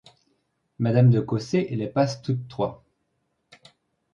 Madame 0.79 1.11
de 1.11 1.19
Cossé 1.19 1.67
les 1.69 1.85
passe 1.85 2.23
toutes 2.23 2.47
trois. 2.47 2.83